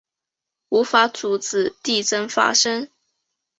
[0.69, 2.89] 无法阻止地震发生